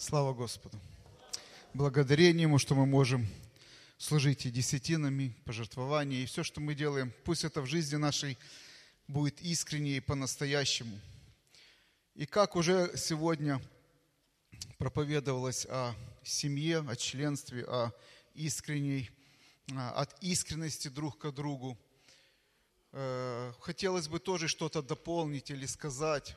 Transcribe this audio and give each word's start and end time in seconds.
Слава 0.00 0.32
Господу. 0.32 0.78
Благодарение 1.74 2.42
Ему, 2.42 2.58
что 2.58 2.76
мы 2.76 2.86
можем 2.86 3.26
служить 3.98 4.46
и 4.46 4.50
десятинами, 4.52 5.34
пожертвованиями, 5.44 6.22
и 6.22 6.26
все, 6.26 6.44
что 6.44 6.60
мы 6.60 6.76
делаем, 6.76 7.12
пусть 7.24 7.42
это 7.42 7.60
в 7.60 7.66
жизни 7.66 7.96
нашей 7.96 8.38
будет 9.08 9.42
искренне 9.42 9.96
и 9.96 10.00
по-настоящему. 10.00 11.00
И 12.14 12.26
как 12.26 12.54
уже 12.54 12.92
сегодня 12.96 13.60
проповедовалось 14.76 15.66
о 15.66 15.96
семье, 16.22 16.86
о 16.88 16.94
членстве, 16.94 17.64
о 17.64 17.90
искренней, 18.34 19.10
от 19.74 20.16
искренности 20.22 20.86
друг 20.86 21.18
к 21.18 21.32
другу, 21.32 21.76
э, 22.92 23.52
хотелось 23.58 24.06
бы 24.06 24.20
тоже 24.20 24.46
что-то 24.46 24.80
дополнить 24.80 25.50
или 25.50 25.66
сказать 25.66 26.36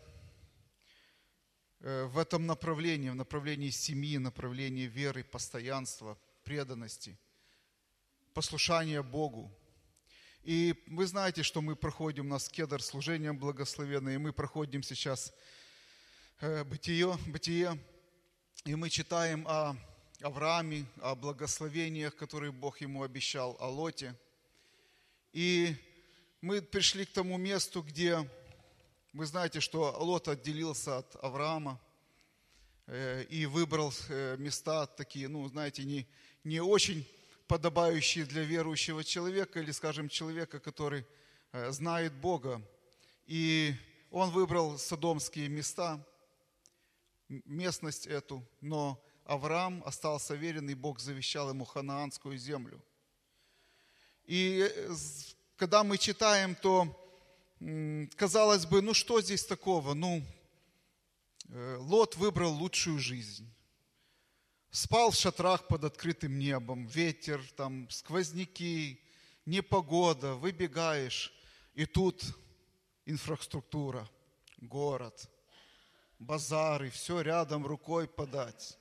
в 1.82 2.18
этом 2.20 2.46
направлении, 2.46 3.10
в 3.10 3.16
направлении 3.16 3.72
семьи, 3.72 4.18
направлении 4.18 4.86
веры, 4.86 5.24
постоянства, 5.24 6.18
преданности, 6.44 7.18
послушания 8.34 9.02
Богу. 9.02 9.52
И 10.44 10.76
вы 10.88 11.06
знаете, 11.06 11.44
что 11.44 11.62
мы 11.62 11.76
проходим, 11.76 12.26
у 12.26 12.30
нас 12.30 12.50
служением 12.80 13.38
благословенное, 13.38 14.16
и 14.16 14.18
мы 14.18 14.34
проходим 14.34 14.84
сейчас 14.84 15.34
э, 16.40 16.64
бытие, 16.64 17.18
бытие, 17.28 17.78
и 18.66 18.76
мы 18.76 18.90
читаем 18.90 19.48
о 19.48 19.76
Аврааме, 20.22 20.86
о 21.02 21.16
благословениях, 21.16 22.16
которые 22.16 22.52
Бог 22.52 22.82
ему 22.82 23.02
обещал, 23.02 23.58
о 23.60 23.70
Лоте. 23.70 24.16
И 25.34 25.76
мы 26.42 26.62
пришли 26.62 27.06
к 27.06 27.12
тому 27.12 27.38
месту, 27.38 27.82
где 27.82 28.28
вы 29.14 29.26
знаете, 29.26 29.60
что 29.60 29.94
Лот 30.00 30.30
отделился 30.30 31.00
от 31.00 31.16
Авраама 31.22 31.80
э, 32.88 33.24
и 33.26 33.46
выбрал 33.46 33.94
э, 34.08 34.38
места 34.38 34.88
такие, 34.88 35.28
ну, 35.28 35.46
знаете, 35.50 35.84
не, 35.84 36.08
не 36.46 36.62
очень 36.62 37.06
подобающие 37.48 38.24
для 38.24 38.44
верующего 38.44 39.04
человека 39.04 39.60
или, 39.60 39.72
скажем, 39.72 40.08
человека, 40.08 40.62
который 40.62 41.06
э, 41.52 41.72
знает 41.72 42.14
Бога. 42.14 42.62
И 43.26 43.76
он 44.12 44.30
выбрал 44.30 44.78
содомские 44.78 45.50
места, 45.50 46.02
местность 47.28 48.08
эту, 48.08 48.48
но 48.62 49.04
Авраам 49.26 49.84
остался 49.86 50.36
верен, 50.36 50.70
и 50.70 50.74
Бог 50.74 51.00
завещал 51.00 51.50
ему 51.50 51.66
ханаанскую 51.66 52.38
землю. 52.38 52.82
И 54.24 54.70
когда 55.58 55.84
мы 55.84 55.98
читаем, 55.98 56.56
то 56.56 56.98
казалось 58.16 58.66
бы, 58.66 58.82
ну 58.82 58.94
что 58.94 59.22
здесь 59.22 59.46
такого? 59.46 59.94
Ну, 59.94 60.24
э, 61.50 61.78
Лот 61.80 62.16
выбрал 62.16 62.54
лучшую 62.54 63.00
жизнь. 63.00 63.52
Спал 64.72 65.12
в 65.12 65.16
шатрах 65.16 65.68
под 65.68 65.84
открытым 65.84 66.40
небом, 66.40 66.86
ветер, 66.88 67.44
там, 67.58 67.90
сквозняки, 67.90 69.02
непогода, 69.46 70.36
выбегаешь, 70.36 71.34
и 71.74 71.86
тут 71.86 72.24
инфраструктура, 73.06 74.10
город, 74.58 75.30
базары, 76.20 76.90
все 76.90 77.22
рядом 77.22 77.68
рукой 77.68 78.08
подать. 78.08 78.78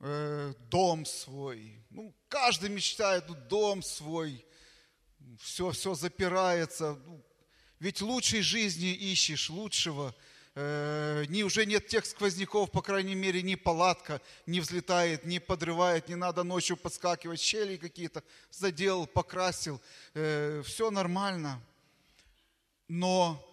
Э, 0.00 0.54
дом 0.70 1.04
свой. 1.06 1.82
Ну, 1.90 2.14
каждый 2.28 2.70
мечтает, 2.70 3.24
ну, 3.28 3.34
дом 3.48 3.82
свой, 3.82 4.46
все, 5.40 5.70
все 5.70 5.94
запирается. 5.94 6.94
Ну, 6.94 7.24
ведь 7.80 8.00
лучшей 8.00 8.42
жизни 8.42 8.92
ищешь, 8.92 9.50
лучшего. 9.50 10.14
Э, 10.54 11.24
не, 11.28 11.44
уже 11.44 11.64
нет 11.64 11.86
тех 11.86 12.04
сквозняков, 12.04 12.72
по 12.72 12.82
крайней 12.82 13.14
мере, 13.14 13.42
ни 13.42 13.54
палатка 13.54 14.20
не 14.46 14.60
взлетает, 14.60 15.24
не 15.24 15.38
подрывает, 15.38 16.08
не 16.08 16.16
надо 16.16 16.42
ночью 16.42 16.76
подскакивать, 16.76 17.40
щели 17.40 17.76
какие-то 17.76 18.24
заделал, 18.50 19.06
покрасил. 19.06 19.80
Э, 20.14 20.62
все 20.66 20.90
нормально. 20.90 21.62
Но 22.88 23.44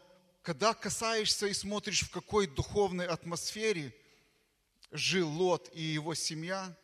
когда 0.41 0.73
касаешься 0.73 1.45
и 1.45 1.53
смотришь, 1.53 2.01
в 2.01 2.09
какой 2.09 2.47
духовной 2.47 3.05
атмосфере 3.05 3.93
жил 4.91 5.29
Лот 5.29 5.69
и 5.73 5.81
его 5.81 6.15
семья, 6.15 6.75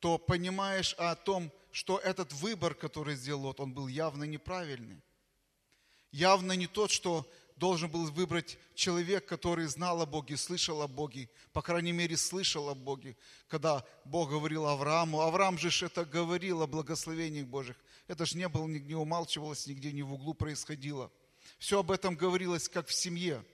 то 0.00 0.18
понимаешь 0.18 0.94
о 0.98 1.14
том, 1.14 1.50
что 1.72 1.98
этот 1.98 2.32
выбор, 2.34 2.74
который 2.74 3.16
сделал 3.16 3.44
Лот, 3.44 3.60
он 3.60 3.72
был 3.72 3.88
явно 3.88 4.24
неправильный 4.24 5.00
явно 6.14 6.52
не 6.52 6.68
тот, 6.68 6.92
что 6.92 7.28
должен 7.56 7.90
был 7.90 8.08
выбрать 8.10 8.56
человек, 8.74 9.26
который 9.26 9.66
знал 9.66 10.00
о 10.00 10.06
Боге, 10.06 10.36
слышал 10.36 10.80
о 10.80 10.88
Боге, 10.88 11.28
по 11.52 11.60
крайней 11.60 11.90
мере, 11.90 12.16
слышал 12.16 12.68
о 12.68 12.74
Боге, 12.74 13.16
когда 13.48 13.84
Бог 14.04 14.30
говорил 14.30 14.66
Аврааму. 14.66 15.20
Авраам 15.20 15.58
же 15.58 15.70
это 15.84 16.04
говорил 16.04 16.62
о 16.62 16.68
благословениях 16.68 17.46
Божьих. 17.46 17.76
Это 18.06 18.26
же 18.26 18.36
не 18.36 18.48
было, 18.48 18.66
не 18.66 18.94
умалчивалось, 18.94 19.66
нигде 19.66 19.90
не 19.92 20.02
в 20.02 20.12
углу 20.12 20.34
происходило. 20.34 21.10
Все 21.58 21.80
об 21.80 21.90
этом 21.90 22.14
говорилось, 22.14 22.68
как 22.68 22.86
в 22.86 22.94
семье. 22.94 23.44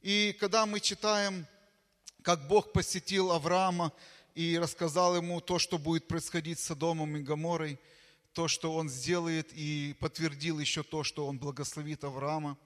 И 0.00 0.34
когда 0.40 0.64
мы 0.64 0.80
читаем, 0.80 1.46
как 2.22 2.48
Бог 2.48 2.72
посетил 2.72 3.32
Авраама 3.32 3.92
и 4.34 4.58
рассказал 4.58 5.16
ему 5.16 5.40
то, 5.40 5.58
что 5.58 5.76
будет 5.76 6.08
происходить 6.08 6.58
с 6.58 6.64
Содомом 6.64 7.16
и 7.18 7.22
Гоморой– 7.22 7.78
то, 8.38 8.46
что 8.46 8.72
он 8.72 8.88
сделает, 8.88 9.50
и 9.52 9.96
подтвердил 9.98 10.60
еще 10.60 10.84
то, 10.84 11.02
что 11.02 11.26
он 11.26 11.40
благословит 11.40 12.04
Авраама, 12.04 12.56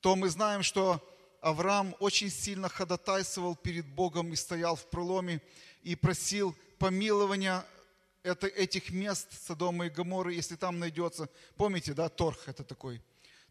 то 0.00 0.16
мы 0.16 0.30
знаем, 0.30 0.62
что 0.62 1.06
Авраам 1.42 1.94
очень 2.00 2.30
сильно 2.30 2.70
ходатайствовал 2.70 3.54
перед 3.54 3.86
Богом 3.86 4.32
и 4.32 4.36
стоял 4.36 4.74
в 4.74 4.88
проломе 4.88 5.42
и 5.82 5.96
просил 5.96 6.56
помилования 6.78 7.62
это, 8.22 8.46
этих 8.46 8.90
мест 8.90 9.28
Содома 9.46 9.84
и 9.84 9.90
Гоморы, 9.90 10.32
если 10.32 10.56
там 10.56 10.78
найдется. 10.78 11.28
Помните, 11.56 11.92
да, 11.92 12.08
торг 12.08 12.38
это 12.46 12.64
такой. 12.64 13.02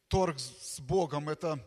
Торг 0.08 0.40
с 0.40 0.80
Богом, 0.80 1.30
это 1.30 1.64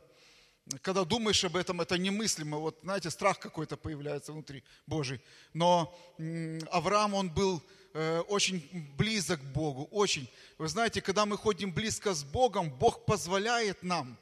когда 0.83 1.05
думаешь 1.05 1.45
об 1.45 1.55
этом, 1.55 1.81
это 1.81 1.97
немыслимо. 1.99 2.59
Вот, 2.59 2.81
знаете, 2.83 3.11
страх 3.11 3.39
какой-то 3.39 3.77
появляется 3.77 4.33
внутри 4.33 4.65
Божий. 4.89 5.21
Но 5.53 5.97
Авраам, 6.73 7.15
он 7.15 7.31
был 7.31 7.63
Э, 7.97 8.23
очень 8.27 8.69
близок 8.99 9.41
к 9.41 9.45
Богу, 9.45 9.85
очень. 9.93 10.29
Вы 10.59 10.67
знаете, 10.67 11.01
когда 11.01 11.27
мы 11.27 11.37
ходим 11.37 11.73
близко 11.73 12.13
с 12.13 12.25
Богом, 12.25 12.69
Бог 12.69 13.05
позволяет 13.05 13.85
нам 13.85 14.19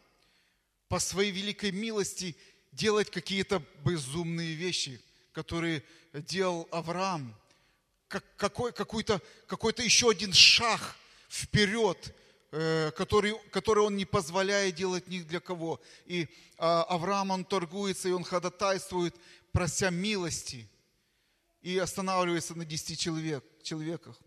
по 0.89 0.99
своей 0.99 1.31
великой 1.31 1.73
милости 1.73 2.37
делать 2.71 3.11
какие-то 3.11 3.63
безумные 3.83 4.53
вещи, 4.53 5.01
которые 5.33 5.83
делал 6.13 6.69
Авраам. 6.71 7.35
Как, 8.09 8.23
какой, 8.37 8.73
какой-то, 8.73 9.23
какой-то 9.47 9.83
еще 9.83 10.11
один 10.11 10.35
шаг 10.35 10.95
вперед, 11.31 12.15
э, 12.51 12.91
который, 12.95 13.35
который 13.53 13.85
он 13.85 13.97
не 13.97 14.05
позволяет 14.05 14.75
делать 14.75 15.09
ни 15.09 15.21
для 15.21 15.41
кого. 15.41 15.81
И 16.05 16.29
а, 16.59 16.83
Авраам, 16.83 17.31
он 17.31 17.47
торгуется, 17.47 18.11
и 18.11 18.13
он 18.13 18.23
ходатайствует, 18.23 19.17
прося 19.51 19.89
милости– 19.89 20.69
и 21.63 21.79
останавливается 21.79 22.57
на 22.57 22.65
10 22.65 22.99
человек, 22.99 23.45
человеках. 23.63 24.19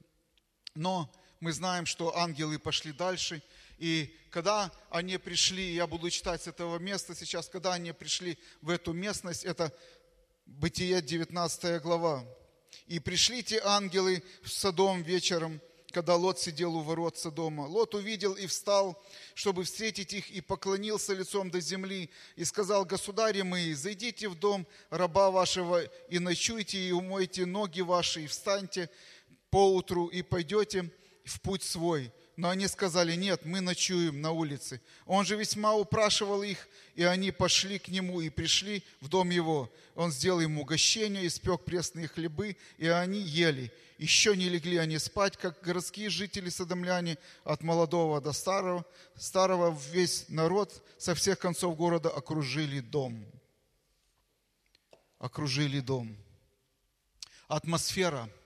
Но 0.73 1.11
мы 1.39 1.53
знаем, 1.53 1.85
что 1.85 2.17
ангелы 2.17 2.59
пошли 2.59 2.91
дальше, 2.91 3.41
и 3.77 4.15
когда 4.29 4.71
они 4.89 5.17
пришли, 5.17 5.73
я 5.73 5.85
буду 5.87 6.09
читать 6.09 6.41
с 6.43 6.47
этого 6.47 6.77
места 6.79 7.13
сейчас, 7.15 7.49
когда 7.49 7.73
они 7.73 7.91
пришли 7.91 8.37
в 8.61 8.69
эту 8.69 8.93
местность, 8.93 9.43
это 9.45 9.73
Бытие 10.45 11.01
19 11.01 11.81
глава. 11.81 12.23
«И 12.85 12.99
пришли 12.99 13.41
те 13.41 13.59
ангелы 13.63 14.21
в 14.43 14.49
Содом 14.49 15.01
вечером, 15.01 15.59
когда 15.91 16.15
Лот 16.15 16.39
сидел 16.39 16.75
у 16.75 16.81
ворот 16.81 17.17
Содома. 17.17 17.61
Лот 17.61 17.95
увидел 17.95 18.33
и 18.33 18.45
встал, 18.45 19.01
чтобы 19.33 19.63
встретить 19.63 20.13
их, 20.13 20.29
и 20.29 20.41
поклонился 20.41 21.13
лицом 21.13 21.49
до 21.49 21.59
земли, 21.61 22.11
и 22.35 22.43
сказал, 22.43 22.85
государи 22.85 23.41
мои, 23.41 23.73
зайдите 23.73 24.27
в 24.27 24.37
дом 24.37 24.67
раба 24.89 25.31
вашего, 25.31 25.83
и 26.09 26.19
ночуйте, 26.19 26.77
и 26.77 26.91
умойте 26.91 27.45
ноги 27.45 27.81
ваши, 27.81 28.25
и 28.25 28.27
встаньте 28.27 28.89
поутру, 29.55 30.07
и 30.07 30.21
пойдете 30.21 30.91
в 31.23 31.39
путь 31.39 31.63
свой. 31.63 32.11
Но 32.35 32.49
они 32.49 32.67
сказали, 32.67 33.15
нет, 33.15 33.45
мы 33.45 33.61
ночуем 33.61 34.19
на 34.19 34.31
улице. 34.31 34.81
Он 35.05 35.25
же 35.25 35.37
весьма 35.37 35.73
упрашивал 35.73 36.43
их, 36.43 36.67
и 36.93 37.03
они 37.03 37.31
пошли 37.31 37.79
к 37.79 37.87
нему 37.87 38.19
и 38.19 38.29
пришли 38.29 38.83
в 38.99 39.07
дом 39.07 39.29
его. 39.29 39.71
Он 39.95 40.11
сделал 40.11 40.41
им 40.41 40.59
угощение, 40.59 41.25
испек 41.25 41.63
пресные 41.63 42.09
хлебы, 42.09 42.57
и 42.77 42.87
они 42.87 43.21
ели. 43.21 43.71
Еще 43.97 44.35
не 44.35 44.49
легли 44.49 44.75
они 44.75 44.99
спать, 44.99 45.37
как 45.37 45.61
городские 45.61 46.09
жители 46.09 46.49
садомляне, 46.49 47.17
от 47.45 47.63
молодого 47.63 48.19
до 48.19 48.33
старого. 48.33 48.85
Старого 49.15 49.73
весь 49.93 50.25
народ 50.27 50.83
со 50.97 51.15
всех 51.15 51.39
концов 51.39 51.77
города 51.77 52.09
окружили 52.09 52.81
дом. 52.81 53.25
Окружили 55.17 55.79
дом. 55.79 56.13
Атмосфера– 57.47 58.29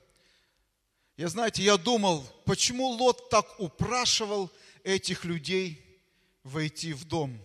я, 1.20 1.28
знаете, 1.28 1.62
я 1.62 1.76
думал, 1.76 2.26
почему 2.46 2.86
Лот 2.86 3.28
так 3.28 3.60
упрашивал 3.60 4.50
этих 4.84 5.26
людей 5.26 5.84
войти 6.44 6.94
в 6.94 7.04
дом. 7.04 7.38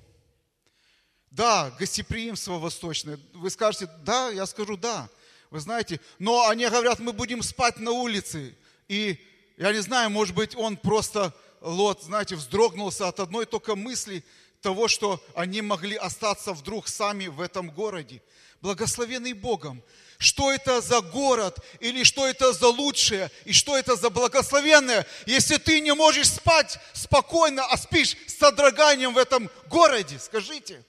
Да, 1.29 1.71
гостеприимство 1.71 2.53
восточное. 2.53 3.19
Вы 3.33 3.49
скажете, 3.49 3.89
да, 4.05 4.29
я 4.29 4.45
скажу 4.45 4.77
да. 4.77 5.09
Вы 5.49 5.59
знаете, 5.59 5.99
но 6.19 6.47
они 6.47 6.65
говорят, 6.69 6.99
мы 6.99 7.11
будем 7.11 7.43
спать 7.43 7.77
на 7.77 7.91
улице. 7.91 8.55
И 8.87 9.19
я 9.57 9.73
не 9.73 9.81
знаю, 9.81 10.09
может 10.09 10.33
быть, 10.33 10.55
он 10.55 10.77
просто, 10.77 11.33
Лот, 11.59 12.01
знаете, 12.01 12.37
вздрогнулся 12.37 13.09
от 13.09 13.19
одной 13.19 13.45
только 13.45 13.75
мысли 13.75 14.23
того, 14.61 14.87
что 14.87 15.21
они 15.35 15.61
могли 15.61 15.97
остаться 15.97 16.53
вдруг 16.53 16.87
сами 16.87 17.27
в 17.27 17.41
этом 17.41 17.71
городе. 17.71 18.23
Благословенный 18.61 19.33
Богом. 19.33 19.83
Что 20.17 20.51
это 20.51 20.81
за 20.81 21.01
город, 21.01 21.59
или 21.79 22.03
что 22.03 22.25
это 22.25 22.53
за 22.53 22.67
лучшее, 22.67 23.29
и 23.43 23.53
что 23.53 23.77
это 23.77 23.95
за 23.95 24.09
благословенное, 24.09 25.05
если 25.25 25.57
ты 25.57 25.81
не 25.81 25.93
можешь 25.93 26.29
спать 26.29 26.79
спокойно, 26.93 27.65
а 27.65 27.77
спишь 27.77 28.15
с 28.27 28.37
содроганием 28.37 29.13
в 29.13 29.17
этом 29.17 29.49
городе, 29.67 30.17
скажите. 30.19 30.83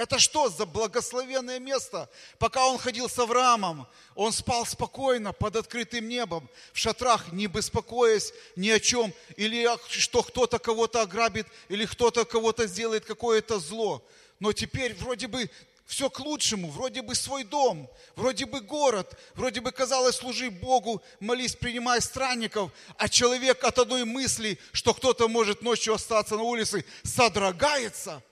Это 0.00 0.18
что 0.18 0.48
за 0.48 0.64
благословенное 0.64 1.58
место? 1.58 2.08
Пока 2.38 2.66
он 2.66 2.78
ходил 2.78 3.06
с 3.06 3.18
Авраамом, 3.18 3.86
он 4.14 4.32
спал 4.32 4.64
спокойно 4.64 5.34
под 5.34 5.56
открытым 5.56 6.08
небом, 6.08 6.48
в 6.72 6.78
шатрах, 6.78 7.32
не 7.32 7.48
беспокоясь 7.48 8.32
ни 8.56 8.70
о 8.70 8.80
чем, 8.80 9.12
или 9.36 9.68
что 9.90 10.22
кто-то 10.22 10.58
кого-то 10.58 11.02
ограбит, 11.02 11.46
или 11.68 11.84
кто-то 11.84 12.24
кого-то 12.24 12.66
сделает 12.66 13.04
какое-то 13.04 13.58
зло. 13.58 14.02
Но 14.38 14.54
теперь 14.54 14.94
вроде 14.94 15.26
бы 15.26 15.50
все 15.90 16.08
к 16.08 16.20
лучшему, 16.20 16.70
вроде 16.70 17.02
бы 17.02 17.14
свой 17.14 17.44
дом, 17.44 17.90
вроде 18.16 18.46
бы 18.46 18.60
город, 18.60 19.18
вроде 19.34 19.60
бы 19.60 19.72
казалось, 19.72 20.16
служи 20.16 20.50
Богу, 20.50 21.02
молись, 21.20 21.54
принимай 21.54 22.00
странников, 22.00 22.70
а 22.96 23.08
человек 23.08 23.62
от 23.64 23.78
одной 23.78 24.04
мысли, 24.04 24.58
что 24.72 24.94
кто-то 24.94 25.28
может 25.28 25.62
ночью 25.62 25.94
остаться 25.94 26.36
на 26.36 26.42
улице, 26.42 26.84
содрогается– 27.04 28.22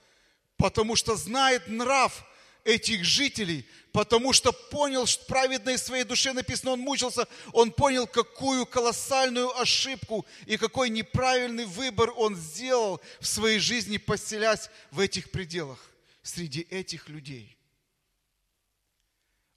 потому 0.58 0.96
что 0.96 1.16
знает 1.16 1.68
нрав 1.68 2.24
этих 2.64 3.04
жителей, 3.04 3.66
потому 3.92 4.34
что 4.34 4.52
понял, 4.52 5.06
что 5.06 5.24
праведной 5.24 5.78
своей 5.78 6.04
душе 6.04 6.32
написано, 6.32 6.72
он 6.72 6.80
мучился, 6.80 7.26
он 7.52 7.70
понял, 7.70 8.06
какую 8.06 8.66
колоссальную 8.66 9.56
ошибку 9.58 10.26
и 10.44 10.58
какой 10.58 10.90
неправильный 10.90 11.64
выбор 11.64 12.12
он 12.16 12.36
сделал 12.36 13.00
в 13.20 13.26
своей 13.26 13.60
жизни, 13.60 13.96
поселясь 13.96 14.68
в 14.90 15.00
этих 15.00 15.30
пределах, 15.30 15.78
среди 16.22 16.60
этих 16.70 17.08
людей. 17.08 17.56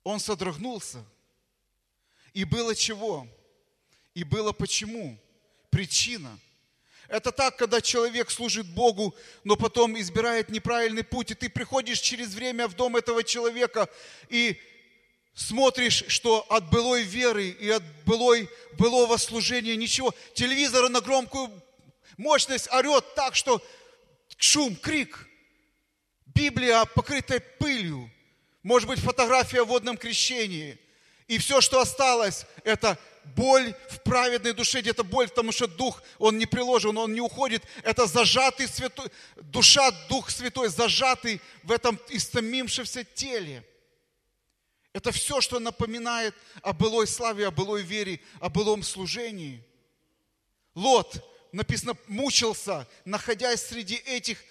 Он 0.04 0.20
содрогнулся. 0.20 1.04
И 2.34 2.44
было 2.44 2.76
чего? 2.76 3.28
И 4.14 4.24
было 4.24 4.52
почему? 4.52 5.18
Причина– 5.70 6.40
это 7.12 7.34
так, 7.34 7.58
когда 7.58 7.82
человек 7.82 8.32
служит 8.32 8.66
Богу, 8.68 9.14
но 9.44 9.58
потом 9.58 10.00
избирает 10.00 10.48
неправильный 10.48 11.04
путь, 11.04 11.32
и 11.32 11.36
ты 11.36 11.50
приходишь 11.50 12.00
через 12.00 12.34
время 12.34 12.70
в 12.70 12.74
дом 12.74 12.96
этого 12.96 13.22
человека 13.22 13.90
и 14.30 14.58
смотришь, 15.34 16.06
что 16.08 16.46
от 16.50 16.70
былой 16.70 17.04
веры 17.04 17.50
и 17.50 17.70
от 17.70 17.84
былой, 18.06 18.50
былого 18.78 19.18
служения 19.18 19.76
ничего. 19.76 20.16
Телевизор 20.36 20.88
на 20.88 21.02
громкую 21.02 21.52
мощность 22.16 22.72
орет 22.72 23.14
так, 23.14 23.36
что 23.36 23.62
шум, 24.38 24.78
крик. 24.78 25.28
Библия 26.34 26.86
покрытая 26.86 27.40
пылью. 27.40 28.10
Может 28.64 28.88
быть, 28.88 29.00
фотография 29.00 29.64
в 29.64 29.68
водном 29.68 29.98
крещении. 29.98 30.80
И 31.28 31.38
все, 31.38 31.62
что 31.62 31.80
осталось, 31.80 32.46
это 32.64 32.98
боль 33.36 33.74
в 33.90 34.02
праведной 34.02 34.54
душе, 34.54 34.82
где-то 34.82 35.04
боль, 35.04 35.30
потому 35.30 35.52
что 35.52 35.68
дух, 35.68 36.04
он 36.18 36.38
не 36.38 36.46
приложен, 36.46 36.98
он 36.98 37.14
не 37.14 37.22
уходит. 37.22 37.64
Это 37.84 38.06
зажатый 38.06 38.68
святой, 38.68 39.08
душа, 39.38 39.92
дух 40.10 40.30
святой, 40.30 40.70
зажатый 40.70 41.42
в 41.64 41.72
этом 41.72 42.00
истомившемся 42.10 43.04
теле. 43.04 43.66
Это 44.94 45.12
все, 45.12 45.40
что 45.40 45.60
напоминает 45.60 46.36
о 46.62 46.74
былой 46.74 47.08
славе, 47.08 47.48
о 47.48 47.52
былой 47.52 47.82
вере, 47.82 48.20
о 48.40 48.50
былом 48.50 48.84
служении. 48.84 49.64
Лот, 50.76 51.26
написано, 51.54 51.96
мучился, 52.08 52.88
находясь 53.06 53.62
среди 53.62 53.96
этих 53.96 54.44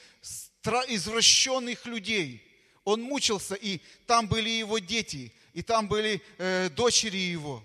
извращенных 0.89 1.87
людей. 1.87 2.47
Он 2.85 3.03
мучился, 3.03 3.55
и 3.55 3.81
там 4.07 4.27
были 4.27 4.49
его 4.51 4.79
дети, 4.79 5.33
и 5.53 5.63
там 5.63 5.89
были 5.89 6.23
э, 6.39 6.69
дочери 6.71 7.19
его 7.19 7.63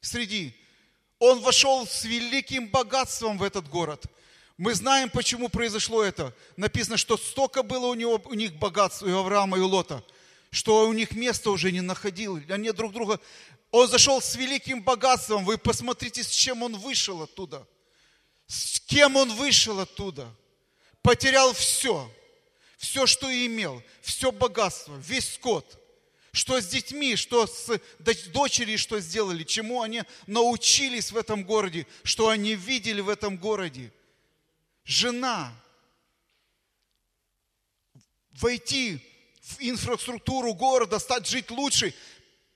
среди. 0.00 0.54
Он 1.18 1.40
вошел 1.40 1.86
с 1.86 2.04
великим 2.04 2.68
богатством 2.68 3.38
в 3.38 3.42
этот 3.42 3.68
город. 3.68 4.04
Мы 4.56 4.74
знаем, 4.74 5.08
почему 5.08 5.48
произошло 5.48 6.02
это. 6.02 6.34
Написано, 6.56 6.96
что 6.96 7.16
столько 7.16 7.62
было 7.62 7.86
у, 7.86 7.94
него, 7.94 8.20
у 8.24 8.34
них 8.34 8.54
богатства, 8.54 9.06
у 9.06 9.18
Авраама 9.18 9.56
и 9.56 9.60
Лота, 9.60 10.04
что 10.50 10.86
у 10.86 10.92
них 10.92 11.12
места 11.12 11.50
уже 11.50 11.72
не 11.72 11.80
находил. 11.80 12.40
Они 12.48 12.70
друг 12.72 12.92
друга... 12.92 13.20
Он 13.70 13.86
зашел 13.86 14.20
с 14.20 14.34
великим 14.34 14.82
богатством. 14.82 15.44
Вы 15.44 15.56
посмотрите, 15.56 16.24
с 16.24 16.28
чем 16.28 16.62
он 16.64 16.76
вышел 16.76 17.22
оттуда. 17.22 17.66
С 18.48 18.80
кем 18.80 19.14
он 19.14 19.32
вышел 19.32 19.78
оттуда. 19.78 20.28
Потерял 21.02 21.52
все. 21.52 22.10
Все, 22.80 23.06
что 23.06 23.30
имел. 23.30 23.82
Все 24.00 24.32
богатство. 24.32 24.96
Весь 24.96 25.34
скот 25.34 25.76
что 26.32 26.60
с 26.60 26.68
детьми, 26.68 27.16
что 27.16 27.48
с 27.48 27.80
дочерью, 28.28 28.78
что 28.78 29.00
сделали, 29.00 29.42
чему 29.42 29.82
они 29.82 30.04
научились 30.28 31.10
в 31.10 31.16
этом 31.16 31.42
городе, 31.42 31.88
что 32.04 32.28
они 32.28 32.54
видели 32.54 33.00
в 33.00 33.08
этом 33.08 33.36
городе. 33.36 33.92
Жена, 34.84 35.52
войти 38.30 39.04
в 39.42 39.56
инфраструктуру 39.58 40.54
города, 40.54 41.00
стать 41.00 41.26
жить 41.26 41.50
лучше, 41.50 41.92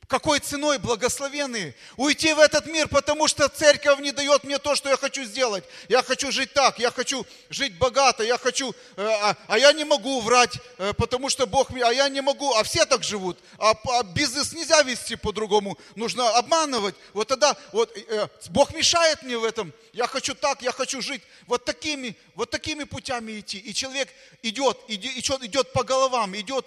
какой 0.08 0.40
ценой, 0.40 0.78
благословенные? 0.78 1.74
Уйти 1.96 2.32
в 2.32 2.38
этот 2.38 2.66
мир, 2.66 2.88
потому 2.88 3.28
что 3.28 3.48
церковь 3.48 4.00
не 4.00 4.12
дает 4.12 4.44
мне 4.44 4.58
то, 4.58 4.74
что 4.74 4.88
я 4.88 4.96
хочу 4.96 5.24
сделать. 5.24 5.64
Я 5.88 6.02
хочу 6.02 6.30
жить 6.30 6.52
так, 6.52 6.78
я 6.78 6.90
хочу 6.90 7.26
жить 7.50 7.78
богато, 7.78 8.24
я 8.24 8.38
хочу, 8.38 8.74
э, 8.96 9.06
а, 9.06 9.36
а 9.46 9.58
я 9.58 9.72
не 9.72 9.84
могу 9.84 10.20
врать, 10.20 10.58
э, 10.78 10.92
потому 10.94 11.28
что 11.28 11.46
Бог 11.46 11.70
а 11.70 11.92
я 11.92 12.08
не 12.08 12.20
могу, 12.20 12.52
а 12.54 12.62
все 12.62 12.84
так 12.84 13.02
живут. 13.02 13.38
А, 13.58 13.74
а 13.84 14.02
бизнес 14.02 14.52
нельзя 14.52 14.82
вести 14.82 15.16
по-другому, 15.16 15.78
нужно 15.94 16.28
обманывать. 16.30 16.94
Вот 17.12 17.28
тогда, 17.28 17.56
вот 17.72 17.96
э, 17.96 18.28
Бог 18.50 18.74
мешает 18.74 19.22
мне 19.22 19.38
в 19.38 19.44
этом. 19.44 19.72
Я 19.92 20.06
хочу 20.06 20.34
так, 20.34 20.62
я 20.62 20.72
хочу 20.72 21.00
жить 21.00 21.22
вот 21.46 21.64
такими, 21.64 22.16
вот 22.34 22.50
такими 22.50 22.84
путями 22.84 23.40
идти. 23.40 23.58
И 23.58 23.72
человек 23.72 24.08
идет, 24.42 24.78
идет, 24.88 25.42
идет 25.42 25.72
по 25.72 25.84
головам, 25.84 26.36
идет 26.36 26.66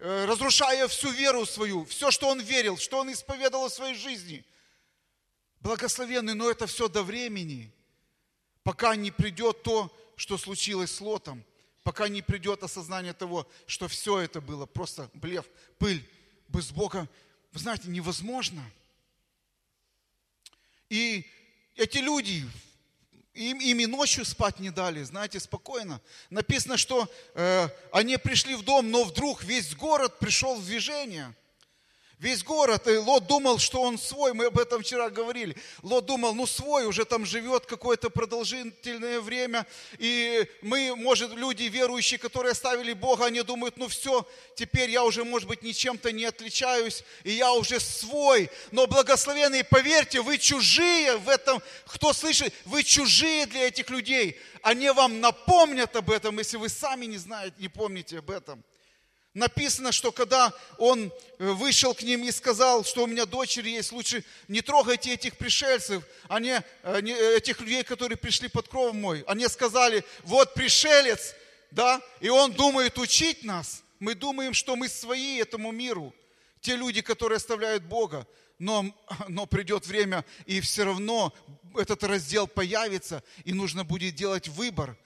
разрушая 0.00 0.88
всю 0.88 1.10
веру 1.10 1.44
свою, 1.46 1.84
все, 1.84 2.10
что 2.10 2.28
он 2.28 2.40
верил, 2.40 2.78
что 2.78 2.98
он 2.98 3.12
исповедовал 3.12 3.68
в 3.68 3.72
своей 3.72 3.94
жизни. 3.94 4.44
Благословенный, 5.60 6.34
но 6.34 6.50
это 6.50 6.66
все 6.66 6.88
до 6.88 7.02
времени, 7.02 7.70
пока 8.62 8.96
не 8.96 9.10
придет 9.10 9.62
то, 9.62 9.94
что 10.16 10.38
случилось 10.38 10.90
с 10.90 11.00
Лотом, 11.00 11.44
пока 11.82 12.08
не 12.08 12.22
придет 12.22 12.62
осознание 12.62 13.12
того, 13.12 13.46
что 13.66 13.88
все 13.88 14.18
это 14.20 14.40
было 14.40 14.64
просто 14.66 15.10
блеф, 15.14 15.46
пыль, 15.78 16.08
без 16.48 16.70
Бога, 16.70 17.08
вы 17.52 17.60
знаете, 17.60 17.88
невозможно. 17.88 18.62
И 20.88 21.26
эти 21.76 21.98
люди 21.98 22.48
им, 23.34 23.58
им 23.58 23.80
и 23.80 23.86
ночью 23.86 24.24
спать 24.24 24.58
не 24.58 24.70
дали, 24.70 25.02
знаете, 25.02 25.40
спокойно. 25.40 26.00
Написано, 26.30 26.76
что 26.76 27.08
э, 27.34 27.68
они 27.92 28.16
пришли 28.16 28.54
в 28.54 28.62
дом, 28.62 28.90
но 28.90 29.04
вдруг 29.04 29.44
весь 29.44 29.74
город 29.74 30.18
пришел 30.18 30.56
в 30.56 30.64
движение. 30.64 31.34
Весь 32.20 32.44
город, 32.44 32.86
и 32.86 32.98
Лот 32.98 33.26
думал, 33.26 33.58
что 33.58 33.80
он 33.80 33.98
свой, 33.98 34.34
мы 34.34 34.44
об 34.44 34.58
этом 34.58 34.82
вчера 34.82 35.08
говорили. 35.08 35.56
Лот 35.82 36.04
думал, 36.04 36.34
ну 36.34 36.46
свой, 36.46 36.84
уже 36.84 37.06
там 37.06 37.24
живет 37.24 37.64
какое-то 37.64 38.10
продолжительное 38.10 39.22
время. 39.22 39.66
И 39.96 40.46
мы, 40.60 40.94
может, 40.96 41.32
люди 41.32 41.62
верующие, 41.62 42.18
которые 42.18 42.52
оставили 42.52 42.92
Бога, 42.92 43.24
они 43.24 43.40
думают, 43.40 43.78
ну 43.78 43.88
все, 43.88 44.28
теперь 44.54 44.90
я 44.90 45.02
уже, 45.02 45.24
может 45.24 45.48
быть, 45.48 45.62
ничем-то 45.62 46.12
не 46.12 46.26
отличаюсь, 46.26 47.04
и 47.24 47.30
я 47.30 47.52
уже 47.54 47.80
свой. 47.80 48.50
Но 48.70 48.86
благословенные, 48.86 49.64
поверьте, 49.64 50.20
вы 50.20 50.36
чужие 50.36 51.16
в 51.16 51.26
этом, 51.30 51.62
кто 51.86 52.12
слышит, 52.12 52.52
вы 52.66 52.82
чужие 52.82 53.46
для 53.46 53.68
этих 53.68 53.88
людей. 53.88 54.38
Они 54.60 54.90
вам 54.90 55.20
напомнят 55.20 55.96
об 55.96 56.10
этом, 56.10 56.36
если 56.36 56.58
вы 56.58 56.68
сами 56.68 57.06
не 57.06 57.16
знаете, 57.16 57.56
не 57.58 57.68
помните 57.68 58.18
об 58.18 58.30
этом. 58.30 58.62
Написано, 59.32 59.92
что 59.92 60.10
когда 60.10 60.52
он 60.76 61.12
э, 61.38 61.50
вышел 61.50 61.94
к 61.94 62.02
ним 62.02 62.24
и 62.24 62.32
сказал, 62.32 62.84
что 62.84 63.04
у 63.04 63.06
меня 63.06 63.26
дочери 63.26 63.70
есть, 63.70 63.92
лучше 63.92 64.24
не 64.48 64.60
трогайте 64.60 65.14
этих 65.14 65.36
пришельцев, 65.36 66.02
они, 66.28 66.54
они, 66.82 67.12
этих 67.12 67.60
людей, 67.60 67.84
которые 67.84 68.18
пришли 68.18 68.48
под 68.48 68.66
кровом 68.66 69.00
мой. 69.00 69.22
Они 69.28 69.46
сказали, 69.46 70.04
вот 70.24 70.54
пришелец, 70.54 71.36
да, 71.70 72.02
и 72.18 72.28
он 72.28 72.52
думает 72.52 72.98
учить 72.98 73.44
нас. 73.44 73.84
Мы 74.00 74.16
думаем, 74.16 74.52
что 74.52 74.74
мы 74.74 74.88
свои 74.88 75.36
этому 75.36 75.70
миру. 75.70 76.12
Те 76.60 76.74
люди, 76.74 77.00
которые 77.00 77.36
оставляют 77.36 77.84
Бога. 77.84 78.26
Но, 78.58 78.92
но 79.28 79.46
придет 79.46 79.86
время, 79.86 80.24
и 80.44 80.60
все 80.60 80.84
равно 80.84 81.32
этот 81.76 82.02
раздел 82.02 82.48
появится, 82.48 83.22
и 83.44 83.52
нужно 83.52 83.84
будет 83.84 84.16
делать 84.16 84.48
выбор. 84.48 84.96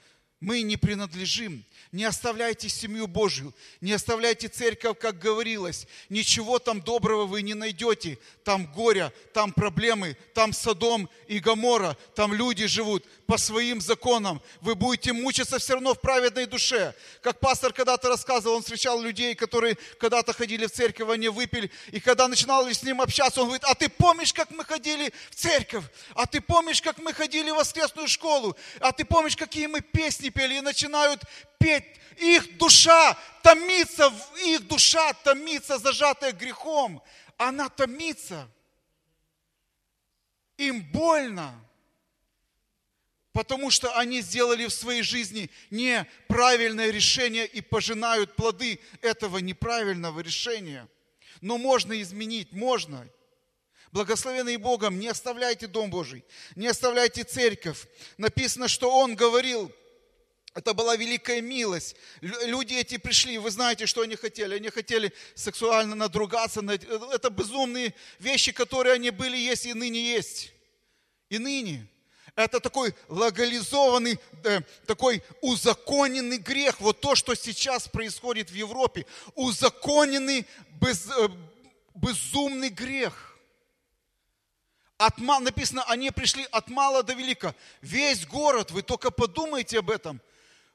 Мы 0.44 0.60
не 0.60 0.76
принадлежим. 0.76 1.64
Не 1.90 2.04
оставляйте 2.04 2.68
семью 2.68 3.06
Божью, 3.06 3.54
не 3.80 3.92
оставляйте 3.92 4.48
церковь, 4.48 4.98
как 4.98 5.18
говорилось. 5.18 5.86
Ничего 6.08 6.58
там 6.58 6.80
доброго 6.80 7.24
вы 7.24 7.42
не 7.42 7.54
найдете. 7.54 8.18
Там 8.42 8.66
горе, 8.66 9.12
там 9.32 9.52
проблемы, 9.52 10.16
там 10.34 10.52
Содом 10.52 11.08
и 11.28 11.38
Гамора, 11.38 11.96
там 12.14 12.34
люди 12.34 12.66
живут 12.66 13.04
по 13.26 13.38
своим 13.38 13.80
законам. 13.80 14.42
Вы 14.60 14.74
будете 14.74 15.12
мучиться 15.12 15.58
все 15.58 15.74
равно 15.74 15.94
в 15.94 16.00
праведной 16.00 16.46
душе. 16.46 16.94
Как 17.22 17.40
пастор 17.40 17.72
когда-то 17.72 18.08
рассказывал, 18.08 18.56
он 18.56 18.62
встречал 18.62 19.00
людей, 19.00 19.34
которые 19.34 19.76
когда-то 19.98 20.32
ходили 20.32 20.66
в 20.66 20.72
церковь, 20.72 21.08
они 21.08 21.28
выпили, 21.28 21.70
и 21.90 22.00
когда 22.00 22.28
начинали 22.28 22.72
с 22.72 22.82
ним 22.82 23.00
общаться, 23.00 23.40
он 23.40 23.46
говорит, 23.46 23.64
а 23.64 23.74
ты 23.74 23.88
помнишь, 23.88 24.32
как 24.32 24.50
мы 24.50 24.64
ходили 24.64 25.12
в 25.30 25.34
церковь? 25.34 25.84
А 26.14 26.26
ты 26.26 26.40
помнишь, 26.40 26.82
как 26.82 26.98
мы 26.98 27.12
ходили 27.12 27.50
в 27.50 27.56
воскресную 27.56 28.08
школу? 28.08 28.56
А 28.80 28.92
ты 28.92 29.04
помнишь, 29.04 29.36
какие 29.36 29.66
мы 29.66 29.80
песни 29.80 30.28
пели? 30.28 30.56
И 30.56 30.60
начинают 30.60 31.22
петь. 31.58 31.84
Их 32.18 32.58
душа 32.58 33.18
томится, 33.42 34.12
их 34.44 34.66
душа 34.68 35.12
томится, 35.14 35.78
зажатая 35.78 36.32
грехом. 36.32 37.02
Она 37.36 37.68
томится. 37.68 38.48
Им 40.56 40.82
больно 40.92 41.63
потому 43.34 43.70
что 43.70 43.92
они 43.98 44.22
сделали 44.22 44.66
в 44.66 44.72
своей 44.72 45.02
жизни 45.02 45.50
неправильное 45.70 46.90
решение 46.90 47.46
и 47.46 47.60
пожинают 47.60 48.36
плоды 48.36 48.78
этого 49.02 49.38
неправильного 49.38 50.20
решения. 50.20 50.88
Но 51.40 51.58
можно 51.58 52.00
изменить, 52.00 52.52
можно. 52.52 53.06
Благословенный 53.90 54.56
Богом, 54.56 54.98
не 55.00 55.08
оставляйте 55.08 55.66
Дом 55.66 55.90
Божий, 55.90 56.24
не 56.54 56.68
оставляйте 56.68 57.24
церковь. 57.24 57.86
Написано, 58.18 58.68
что 58.68 58.90
Он 58.96 59.16
говорил, 59.16 59.70
это 60.54 60.72
была 60.72 60.94
великая 60.94 61.40
милость. 61.40 61.96
Люди 62.20 62.74
эти 62.74 62.98
пришли, 62.98 63.38
вы 63.38 63.50
знаете, 63.50 63.86
что 63.86 64.02
они 64.02 64.14
хотели. 64.14 64.54
Они 64.54 64.70
хотели 64.70 65.12
сексуально 65.34 65.96
надругаться. 65.96 66.60
Это 67.12 67.30
безумные 67.30 67.94
вещи, 68.20 68.52
которые 68.52 68.94
они 68.94 69.10
были, 69.10 69.36
есть 69.36 69.66
и 69.66 69.74
ныне 69.74 70.00
есть. 70.00 70.52
И 71.30 71.38
ныне. 71.38 71.88
Это 72.36 72.58
такой 72.58 72.94
легализованный, 73.08 74.18
э, 74.42 74.60
такой 74.86 75.22
узаконенный 75.40 76.38
грех. 76.38 76.80
Вот 76.80 77.00
то, 77.00 77.14
что 77.14 77.34
сейчас 77.36 77.86
происходит 77.86 78.50
в 78.50 78.54
Европе. 78.54 79.06
Узаконенный, 79.36 80.44
без, 80.80 81.06
э, 81.10 81.28
безумный 81.94 82.70
грех. 82.70 83.38
От, 84.98 85.18
написано, 85.18 85.84
они 85.84 86.10
пришли 86.10 86.46
от 86.50 86.68
мала 86.68 87.04
до 87.04 87.14
велика. 87.14 87.54
Весь 87.82 88.26
город, 88.26 88.72
вы 88.72 88.82
только 88.82 89.10
подумайте 89.10 89.78
об 89.78 89.90
этом, 89.90 90.20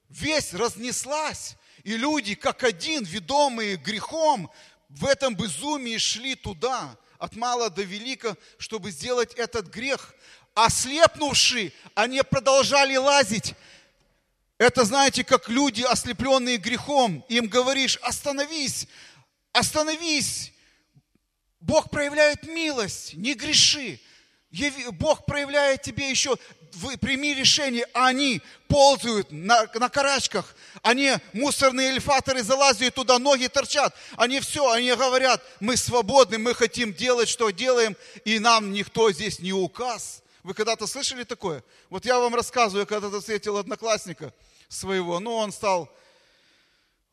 весь 0.07 0.53
разнеслась. 0.53 1.55
И 1.83 1.97
люди, 1.97 2.35
как 2.35 2.63
один, 2.63 3.03
ведомые 3.03 3.75
грехом, 3.75 4.49
в 4.89 5.05
этом 5.05 5.35
безумии 5.35 5.97
шли 5.97 6.35
туда, 6.35 6.97
от 7.19 7.35
мала 7.35 7.69
до 7.69 7.83
велика, 7.83 8.37
чтобы 8.57 8.91
сделать 8.91 9.33
этот 9.33 9.67
грех 9.67 10.15
ослепнувшие, 10.65 11.71
они 11.95 12.21
продолжали 12.21 12.95
лазить. 12.95 13.53
Это, 14.57 14.83
знаете, 14.83 15.23
как 15.23 15.47
люди, 15.49 15.83
ослепленные 15.83 16.57
грехом, 16.57 17.23
им 17.29 17.47
говоришь, 17.47 17.97
остановись, 18.01 18.87
остановись. 19.53 20.51
Бог 21.61 21.89
проявляет 21.89 22.43
милость, 22.43 23.13
не 23.13 23.33
греши. 23.33 23.99
Бог 24.91 25.25
проявляет 25.25 25.83
тебе 25.83 26.09
еще, 26.09 26.35
прими 26.99 27.33
решение, 27.33 27.85
а 27.93 28.07
они 28.07 28.41
ползают 28.67 29.31
на, 29.31 29.67
на 29.75 29.89
карачках, 29.89 30.55
они 30.81 31.13
мусорные 31.33 31.89
эльфаторы 31.89 32.43
залазят 32.43 32.95
туда, 32.95 33.19
ноги 33.19 33.47
торчат, 33.47 33.95
они 34.17 34.39
все, 34.39 34.69
они 34.71 34.91
говорят, 34.93 35.43
мы 35.59 35.77
свободны, 35.77 36.37
мы 36.37 36.53
хотим 36.53 36.93
делать, 36.93 37.29
что 37.29 37.49
делаем, 37.49 37.95
и 38.25 38.39
нам 38.39 38.71
никто 38.71 39.11
здесь 39.11 39.39
не 39.39 39.53
указ. 39.53 40.23
Вы 40.49 40.55
когда-то 40.55 40.87
слышали 40.87 41.23
такое? 41.25 41.63
Вот 41.91 42.05
я 42.05 42.17
вам 42.17 42.33
рассказываю, 42.33 42.79
я 42.79 42.85
когда-то 42.87 43.19
встретил 43.19 43.57
одноклассника 43.57 44.33
своего, 44.67 45.19
ну 45.19 45.35
он 45.35 45.51
стал, 45.51 45.87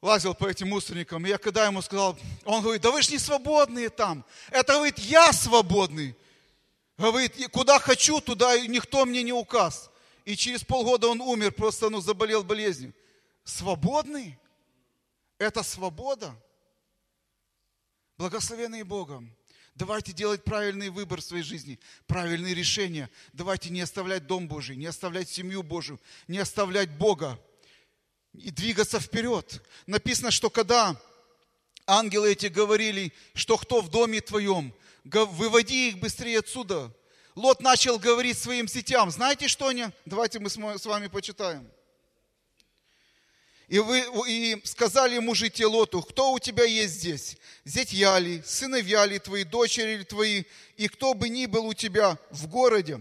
лазил 0.00 0.34
по 0.34 0.48
этим 0.48 0.70
мусорникам, 0.70 1.26
и 1.26 1.28
я 1.28 1.36
когда 1.36 1.66
ему 1.66 1.82
сказал, 1.82 2.18
он 2.46 2.62
говорит, 2.62 2.80
да 2.80 2.90
вы 2.90 3.02
же 3.02 3.12
не 3.12 3.18
свободные 3.18 3.90
там. 3.90 4.24
Это, 4.48 4.72
говорит, 4.76 4.98
я 5.00 5.34
свободный. 5.34 6.16
Говорит, 6.96 7.34
куда 7.52 7.78
хочу, 7.78 8.22
туда 8.22 8.58
никто 8.58 9.04
мне 9.04 9.22
не 9.22 9.34
указ. 9.34 9.90
И 10.24 10.34
через 10.34 10.64
полгода 10.64 11.08
он 11.08 11.20
умер, 11.20 11.52
просто 11.52 11.90
ну, 11.90 12.00
заболел 12.00 12.42
болезнью. 12.42 12.94
Свободный? 13.44 14.38
Это 15.36 15.62
свобода? 15.62 16.34
Благословенный 18.16 18.82
Богом. 18.82 19.30
Давайте 19.76 20.12
делать 20.12 20.42
правильный 20.42 20.88
выбор 20.88 21.20
в 21.20 21.24
своей 21.24 21.42
жизни, 21.42 21.78
правильные 22.06 22.54
решения. 22.54 23.10
Давайте 23.34 23.68
не 23.68 23.82
оставлять 23.82 24.26
Дом 24.26 24.48
Божий, 24.48 24.74
не 24.74 24.86
оставлять 24.86 25.28
семью 25.28 25.62
Божию, 25.62 26.00
не 26.28 26.38
оставлять 26.38 26.90
Бога 26.96 27.38
и 28.32 28.50
двигаться 28.50 28.98
вперед. 28.98 29.62
Написано, 29.86 30.30
что 30.30 30.48
когда 30.48 30.98
ангелы 31.86 32.32
эти 32.32 32.46
говорили, 32.46 33.12
что 33.34 33.58
кто 33.58 33.82
в 33.82 33.90
доме 33.90 34.22
твоем, 34.22 34.72
выводи 35.04 35.90
их 35.90 35.98
быстрее 35.98 36.38
отсюда. 36.38 36.90
Лот 37.34 37.60
начал 37.60 37.98
говорить 37.98 38.38
своим 38.38 38.68
сетям. 38.68 39.10
Знаете, 39.10 39.46
что 39.46 39.68
они? 39.68 39.88
Давайте 40.06 40.38
мы 40.38 40.48
с 40.48 40.86
вами 40.86 41.08
почитаем. 41.08 41.70
И, 43.68 43.80
вы, 43.80 44.04
и 44.28 44.60
сказали 44.64 45.18
мужи 45.18 45.50
Лоту, 45.64 46.00
кто 46.02 46.32
у 46.32 46.38
тебя 46.38 46.64
есть 46.64 46.94
здесь? 46.94 47.36
Зятья 47.64 48.18
ли, 48.18 48.42
сыновья 48.46 49.04
ли 49.06 49.18
твои, 49.18 49.42
дочери 49.42 49.96
ли 49.96 50.04
твои, 50.04 50.44
и 50.76 50.86
кто 50.86 51.14
бы 51.14 51.28
ни 51.28 51.46
был 51.46 51.66
у 51.66 51.74
тебя 51.74 52.16
в 52.30 52.46
городе, 52.46 53.00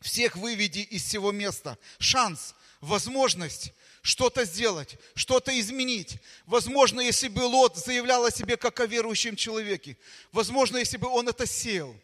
всех 0.00 0.36
выведи 0.36 0.80
из 0.80 1.04
всего 1.04 1.32
места. 1.32 1.76
Шанс, 1.98 2.54
возможность 2.80 3.72
что-то 4.02 4.44
сделать, 4.44 4.96
что-то 5.14 5.58
изменить. 5.58 6.18
Возможно, 6.46 7.00
если 7.00 7.28
бы 7.28 7.40
Лот 7.40 7.76
заявлял 7.76 8.24
о 8.24 8.30
себе 8.30 8.56
как 8.56 8.78
о 8.78 8.86
верующем 8.86 9.34
человеке. 9.34 9.96
Возможно, 10.30 10.78
если 10.78 10.96
бы 10.98 11.08
он 11.08 11.28
это 11.28 11.46
сеял. 11.46 11.94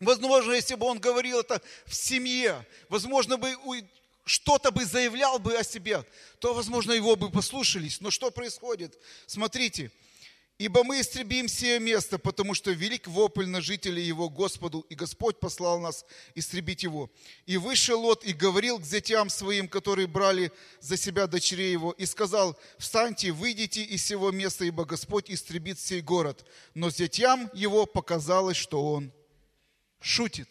Возможно, 0.00 0.52
если 0.52 0.74
бы 0.74 0.86
он 0.86 0.98
говорил 0.98 1.40
это 1.40 1.60
в 1.84 1.94
семье. 1.94 2.66
Возможно, 2.88 3.36
бы 3.36 3.54
что-то 4.30 4.70
бы 4.70 4.84
заявлял 4.84 5.40
бы 5.40 5.56
о 5.56 5.64
себе, 5.64 6.04
то, 6.38 6.54
возможно, 6.54 6.92
его 6.92 7.16
бы 7.16 7.30
послушались. 7.30 8.00
Но 8.00 8.12
что 8.12 8.30
происходит? 8.30 8.96
Смотрите, 9.26 9.90
Ибо 10.56 10.84
мы 10.84 11.00
истребим 11.00 11.48
сие 11.48 11.80
место, 11.80 12.18
потому 12.18 12.52
что 12.52 12.70
велик 12.70 13.08
вопль 13.08 13.46
на 13.46 13.62
жителей 13.62 14.02
его 14.02 14.28
Господу, 14.28 14.80
и 14.90 14.94
Господь 14.94 15.40
послал 15.40 15.80
нас 15.80 16.04
истребить 16.34 16.82
его. 16.82 17.10
И 17.46 17.56
вышел 17.56 17.98
Лот 17.98 18.26
и 18.26 18.34
говорил 18.34 18.78
к 18.78 18.84
зятям 18.84 19.30
своим, 19.30 19.68
которые 19.68 20.06
брали 20.06 20.52
за 20.80 20.98
себя 20.98 21.26
дочерей 21.26 21.72
его, 21.72 21.92
и 21.92 22.04
сказал, 22.04 22.58
встаньте, 22.76 23.32
выйдите 23.32 23.82
из 23.82 24.04
сего 24.04 24.30
места, 24.32 24.66
ибо 24.66 24.84
Господь 24.84 25.30
истребит 25.30 25.80
сей 25.80 26.02
город. 26.02 26.44
Но 26.74 26.90
зятям 26.90 27.50
его 27.54 27.86
показалось, 27.86 28.58
что 28.58 28.92
он 28.92 29.12
шутит. 29.98 30.50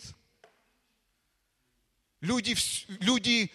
Люди, 2.22 2.56
люди 3.00 3.52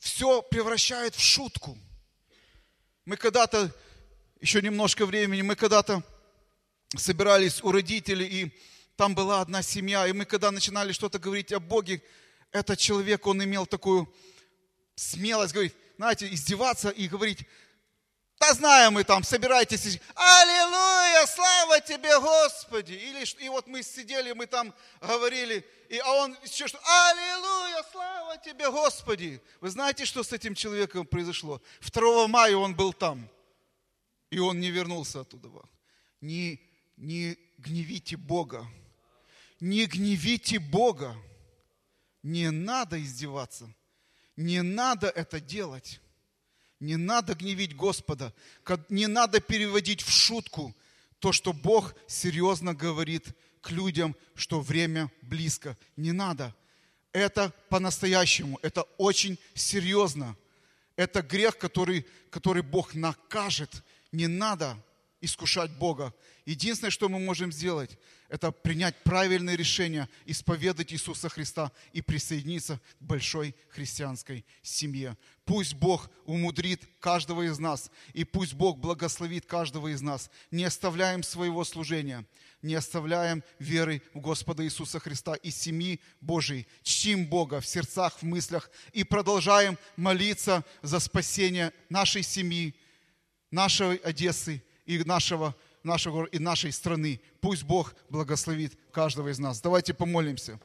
все 0.00 0.42
превращают 0.42 1.14
в 1.14 1.20
шутку. 1.20 1.78
Мы 3.04 3.16
когда-то, 3.16 3.70
еще 4.40 4.60
немножко 4.62 5.06
времени, 5.06 5.42
мы 5.42 5.54
когда-то 5.54 6.02
собирались 6.96 7.62
у 7.62 7.70
родителей, 7.70 8.26
и 8.26 8.60
там 8.96 9.14
была 9.14 9.42
одна 9.42 9.62
семья, 9.62 10.06
и 10.08 10.12
мы 10.12 10.24
когда 10.24 10.50
начинали 10.50 10.92
что-то 10.92 11.18
говорить 11.18 11.52
о 11.52 11.60
Боге, 11.60 12.02
этот 12.50 12.78
человек, 12.78 13.26
он 13.26 13.44
имел 13.44 13.66
такую 13.66 14.12
смелость 14.96 15.52
говорить, 15.52 15.74
знаете, 15.98 16.32
издеваться 16.32 16.88
и 16.88 17.06
говорить, 17.06 17.44
да 18.40 18.54
знаем 18.54 18.94
мы 18.94 19.04
там, 19.04 19.22
собирайтесь. 19.22 20.00
Аллилуйя, 20.14 21.26
слава 21.26 21.78
тебе, 21.80 22.18
Господи. 22.18 22.94
Или, 22.94 23.24
и 23.44 23.48
вот 23.50 23.66
мы 23.66 23.82
сидели, 23.82 24.32
мы 24.32 24.46
там 24.46 24.74
говорили, 25.02 25.64
и, 25.90 25.98
а 25.98 26.10
он 26.12 26.36
еще 26.42 26.66
что, 26.66 26.78
аллилуйя, 26.78 27.84
слава 27.92 28.38
тебе, 28.38 28.70
Господи. 28.70 29.42
Вы 29.60 29.68
знаете, 29.68 30.06
что 30.06 30.22
с 30.22 30.32
этим 30.32 30.54
человеком 30.54 31.06
произошло? 31.06 31.60
2 31.82 32.28
мая 32.28 32.56
он 32.56 32.74
был 32.74 32.94
там, 32.94 33.28
и 34.30 34.38
он 34.38 34.58
не 34.58 34.70
вернулся 34.70 35.20
оттуда. 35.20 35.48
Не, 36.22 36.58
не 36.96 37.36
гневите 37.58 38.16
Бога. 38.16 38.66
Не 39.60 39.84
гневите 39.84 40.58
Бога. 40.58 41.14
Не 42.22 42.50
надо 42.50 43.02
издеваться. 43.02 43.70
Не 44.36 44.62
надо 44.62 45.08
это 45.08 45.40
делать. 45.40 46.00
Не 46.80 46.96
надо 46.96 47.34
гневить 47.34 47.76
Господа, 47.76 48.32
не 48.88 49.06
надо 49.06 49.40
переводить 49.40 50.02
в 50.02 50.10
шутку 50.10 50.74
то, 51.18 51.32
что 51.32 51.52
Бог 51.52 51.94
серьезно 52.08 52.74
говорит 52.74 53.28
к 53.60 53.70
людям, 53.70 54.16
что 54.34 54.60
время 54.60 55.12
близко. 55.20 55.76
Не 55.96 56.12
надо. 56.12 56.54
Это 57.12 57.52
по-настоящему, 57.68 58.58
это 58.62 58.82
очень 58.96 59.38
серьезно. 59.54 60.36
Это 60.96 61.22
грех, 61.22 61.58
который, 61.58 62.06
который 62.30 62.62
Бог 62.62 62.94
накажет. 62.94 63.82
Не 64.12 64.26
надо 64.26 64.76
искушать 65.20 65.70
Бога. 65.72 66.14
Единственное, 66.46 66.90
что 66.90 67.08
мы 67.08 67.18
можем 67.18 67.52
сделать, 67.52 67.98
это 68.28 68.50
принять 68.50 68.96
правильное 69.02 69.56
решение, 69.56 70.08
исповедать 70.24 70.92
Иисуса 70.92 71.28
Христа 71.28 71.72
и 71.92 72.00
присоединиться 72.00 72.80
к 72.98 73.02
большой 73.02 73.54
христианской 73.68 74.44
семье. 74.62 75.16
Пусть 75.44 75.74
Бог 75.74 76.10
умудрит 76.24 76.88
каждого 77.00 77.42
из 77.42 77.58
нас, 77.58 77.90
и 78.14 78.24
пусть 78.24 78.54
Бог 78.54 78.78
благословит 78.78 79.46
каждого 79.46 79.88
из 79.88 80.00
нас. 80.00 80.30
Не 80.50 80.64
оставляем 80.64 81.22
своего 81.22 81.64
служения, 81.64 82.24
не 82.62 82.74
оставляем 82.74 83.42
веры 83.58 84.02
в 84.14 84.20
Господа 84.20 84.64
Иисуса 84.64 85.00
Христа 85.00 85.34
и 85.34 85.50
семьи 85.50 86.00
Божией. 86.20 86.66
Чтим 86.82 87.26
Бога 87.26 87.60
в 87.60 87.66
сердцах, 87.66 88.18
в 88.18 88.22
мыслях 88.22 88.70
и 88.92 89.04
продолжаем 89.04 89.76
молиться 89.96 90.64
за 90.82 91.00
спасение 91.00 91.72
нашей 91.88 92.22
семьи, 92.22 92.74
нашей 93.50 93.96
Одессы 93.96 94.62
и 94.90 95.04
нашего 95.04 95.54
нашего 95.82 96.24
и 96.24 96.38
нашей 96.38 96.72
страны. 96.72 97.20
Пусть 97.40 97.64
Бог 97.64 97.94
благословит 98.08 98.76
каждого 98.92 99.28
из 99.28 99.38
нас. 99.38 99.60
Давайте 99.60 99.94
помолимся. 99.94 100.58